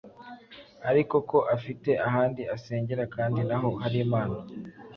ariko 0.89 1.15
ko 1.29 1.37
afite 1.55 1.89
ahandi 2.07 2.41
asengera 2.55 3.03
kandi 3.15 3.39
naho 3.49 3.69
hari 3.81 3.97
imana 4.05 4.37